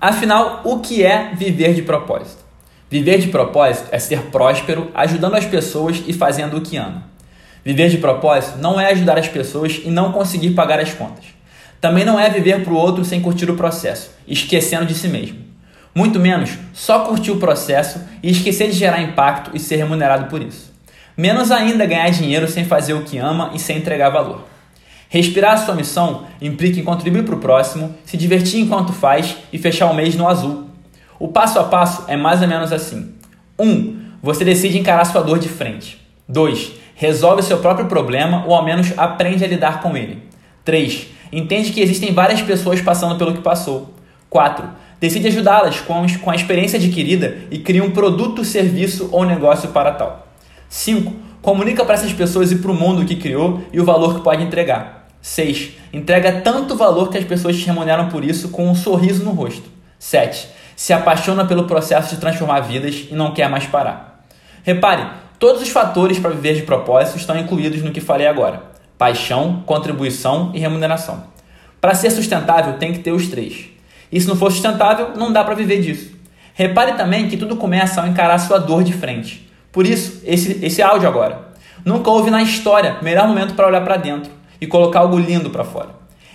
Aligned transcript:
Afinal, 0.00 0.60
o 0.64 0.80
que 0.80 1.02
é 1.02 1.32
viver 1.34 1.72
de 1.72 1.82
propósito? 1.82 2.44
Viver 2.90 3.18
de 3.18 3.28
propósito 3.28 3.88
é 3.90 3.98
ser 3.98 4.22
próspero, 4.24 4.90
ajudando 4.94 5.34
as 5.34 5.46
pessoas 5.46 6.02
e 6.06 6.12
fazendo 6.12 6.58
o 6.58 6.60
que 6.60 6.76
ama. 6.76 7.04
Viver 7.64 7.88
de 7.88 7.98
propósito 7.98 8.58
não 8.58 8.78
é 8.78 8.92
ajudar 8.92 9.18
as 9.18 9.26
pessoas 9.26 9.80
e 9.84 9.90
não 9.90 10.12
conseguir 10.12 10.50
pagar 10.50 10.78
as 10.78 10.92
contas. 10.92 11.24
Também 11.80 12.04
não 12.04 12.20
é 12.20 12.28
viver 12.28 12.62
para 12.62 12.72
o 12.72 12.76
outro 12.76 13.04
sem 13.04 13.20
curtir 13.20 13.50
o 13.50 13.56
processo, 13.56 14.10
esquecendo 14.28 14.84
de 14.84 14.94
si 14.94 15.08
mesmo. 15.08 15.38
Muito 15.94 16.20
menos 16.20 16.50
só 16.74 17.00
curtir 17.00 17.30
o 17.30 17.38
processo 17.38 18.00
e 18.22 18.30
esquecer 18.30 18.68
de 18.68 18.76
gerar 18.76 19.00
impacto 19.00 19.50
e 19.54 19.58
ser 19.58 19.76
remunerado 19.76 20.26
por 20.26 20.42
isso. 20.42 20.72
Menos 21.16 21.50
ainda 21.50 21.86
ganhar 21.86 22.10
dinheiro 22.10 22.46
sem 22.46 22.66
fazer 22.66 22.92
o 22.92 23.02
que 23.02 23.16
ama 23.16 23.50
e 23.54 23.58
sem 23.58 23.78
entregar 23.78 24.10
valor. 24.10 24.44
Respirar 25.08 25.52
a 25.52 25.56
sua 25.56 25.74
missão 25.74 26.24
implica 26.40 26.80
em 26.80 26.84
contribuir 26.84 27.24
para 27.24 27.34
o 27.34 27.38
próximo, 27.38 27.94
se 28.04 28.16
divertir 28.16 28.60
enquanto 28.60 28.92
faz 28.92 29.36
e 29.52 29.58
fechar 29.58 29.90
o 29.90 29.94
mês 29.94 30.16
no 30.16 30.28
azul. 30.28 30.66
O 31.18 31.28
passo 31.28 31.58
a 31.58 31.64
passo 31.64 32.04
é 32.08 32.16
mais 32.16 32.42
ou 32.42 32.48
menos 32.48 32.72
assim: 32.72 33.14
1. 33.58 33.68
Um, 33.68 33.96
você 34.22 34.44
decide 34.44 34.78
encarar 34.78 35.04
sua 35.04 35.22
dor 35.22 35.38
de 35.38 35.48
frente. 35.48 36.04
2. 36.28 36.72
Resolve 36.94 37.42
seu 37.42 37.58
próprio 37.58 37.86
problema 37.86 38.44
ou 38.46 38.54
ao 38.54 38.64
menos 38.64 38.92
aprende 38.96 39.44
a 39.44 39.48
lidar 39.48 39.80
com 39.80 39.96
ele. 39.96 40.22
3. 40.64 41.06
Entende 41.32 41.72
que 41.72 41.80
existem 41.80 42.12
várias 42.12 42.42
pessoas 42.42 42.80
passando 42.80 43.16
pelo 43.16 43.34
que 43.34 43.40
passou. 43.40 43.94
4. 44.28 44.68
Decide 44.98 45.28
ajudá-las 45.28 45.80
com, 45.80 46.30
a 46.30 46.34
experiência 46.34 46.78
adquirida 46.78 47.38
e 47.50 47.58
cria 47.58 47.84
um 47.84 47.90
produto, 47.90 48.44
serviço 48.44 49.08
ou 49.12 49.24
negócio 49.24 49.68
para 49.68 49.92
tal. 49.92 50.26
5. 50.68 51.12
Comunica 51.42 51.84
para 51.84 51.94
essas 51.94 52.12
pessoas 52.12 52.50
e 52.50 52.56
para 52.56 52.70
o 52.70 52.74
mundo 52.74 53.04
que 53.04 53.16
criou 53.16 53.62
e 53.72 53.78
o 53.78 53.84
valor 53.84 54.16
que 54.16 54.22
pode 54.22 54.42
entregar. 54.42 55.05
6. 55.26 55.72
Entrega 55.92 56.40
tanto 56.40 56.76
valor 56.76 57.10
que 57.10 57.18
as 57.18 57.24
pessoas 57.24 57.56
te 57.56 57.66
remuneram 57.66 58.08
por 58.08 58.24
isso 58.24 58.50
com 58.50 58.68
um 58.70 58.76
sorriso 58.76 59.24
no 59.24 59.32
rosto. 59.32 59.68
7. 59.98 60.48
Se 60.76 60.92
apaixona 60.92 61.44
pelo 61.44 61.64
processo 61.64 62.14
de 62.14 62.20
transformar 62.20 62.60
vidas 62.60 63.08
e 63.10 63.14
não 63.14 63.34
quer 63.34 63.50
mais 63.50 63.66
parar. 63.66 64.24
Repare, 64.62 65.04
todos 65.36 65.60
os 65.60 65.68
fatores 65.68 66.20
para 66.20 66.30
viver 66.30 66.54
de 66.54 66.62
propósito 66.62 67.18
estão 67.18 67.36
incluídos 67.36 67.82
no 67.82 67.90
que 67.90 68.00
falei 68.00 68.28
agora: 68.28 68.62
paixão, 68.96 69.64
contribuição 69.66 70.52
e 70.54 70.60
remuneração. 70.60 71.24
Para 71.80 71.96
ser 71.96 72.10
sustentável, 72.10 72.74
tem 72.74 72.92
que 72.92 73.00
ter 73.00 73.10
os 73.10 73.26
três. 73.26 73.66
E 74.12 74.20
se 74.20 74.28
não 74.28 74.36
for 74.36 74.52
sustentável, 74.52 75.10
não 75.16 75.32
dá 75.32 75.42
para 75.42 75.56
viver 75.56 75.80
disso. 75.80 76.14
Repare 76.54 76.92
também 76.92 77.28
que 77.28 77.36
tudo 77.36 77.56
começa 77.56 78.00
ao 78.00 78.06
encarar 78.06 78.38
sua 78.38 78.58
dor 78.58 78.84
de 78.84 78.92
frente. 78.92 79.50
Por 79.72 79.86
isso, 79.86 80.22
esse, 80.24 80.64
esse 80.64 80.80
áudio 80.80 81.08
agora. 81.08 81.48
Nunca 81.84 82.10
houve 82.10 82.30
na 82.30 82.42
história 82.42 82.98
melhor 83.02 83.26
momento 83.26 83.54
para 83.54 83.66
olhar 83.66 83.82
para 83.82 83.96
dentro 83.96 84.36
e 84.60 84.66
colocar 84.66 85.00
algo 85.00 85.18
lindo 85.18 85.50
para 85.50 85.64
fora. 85.64 85.90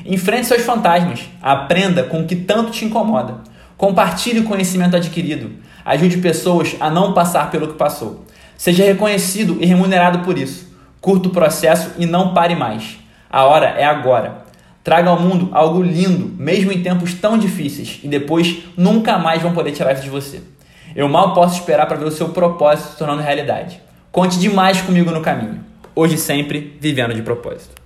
Enfrente 0.06 0.48
seus 0.48 0.64
fantasmas, 0.64 1.30
aprenda 1.42 2.04
com 2.04 2.22
o 2.22 2.26
que 2.26 2.36
tanto 2.36 2.72
te 2.72 2.86
incomoda. 2.86 3.36
Compartilhe 3.78 4.40
o 4.40 4.46
conhecimento 4.46 4.96
adquirido. 4.96 5.52
Ajude 5.84 6.18
pessoas 6.18 6.76
a 6.80 6.90
não 6.90 7.14
passar 7.14 7.50
pelo 7.50 7.68
que 7.68 7.74
passou. 7.74 8.26
Seja 8.58 8.84
reconhecido 8.84 9.58
e 9.60 9.66
remunerado 9.66 10.20
por 10.20 10.38
isso. 10.38 10.72
Curta 11.00 11.30
o 11.30 11.32
processo 11.32 11.92
e 11.98 12.06
não 12.06 12.34
pare 12.34 12.56
mais. 12.56 13.00
A 13.30 13.44
hora 13.46 13.68
é 13.68 13.84
agora. 13.84 14.46
Traga 14.84 15.10
ao 15.10 15.20
mundo 15.20 15.50
algo 15.52 15.82
lindo, 15.82 16.32
mesmo 16.38 16.72
em 16.72 16.82
tempos 16.82 17.14
tão 17.14 17.38
difíceis, 17.38 18.00
e 18.04 18.08
depois 18.08 18.64
nunca 18.76 19.18
mais 19.18 19.42
vão 19.42 19.54
poder 19.54 19.72
tirar 19.72 19.94
isso 19.94 20.04
de 20.04 20.10
você. 20.10 20.42
Eu 20.96 21.08
mal 21.08 21.34
posso 21.34 21.60
esperar 21.60 21.86
para 21.88 21.98
ver 21.98 22.06
o 22.06 22.12
seu 22.12 22.30
propósito 22.30 22.92
se 22.92 22.98
tornando 22.98 23.22
realidade. 23.22 23.80
Conte 24.12 24.38
demais 24.40 24.82
comigo 24.82 25.10
no 25.12 25.22
caminho. 25.22 25.64
Hoje 25.96 26.18
sempre, 26.18 26.78
vivendo 26.80 27.14
de 27.14 27.22
propósito. 27.22 27.81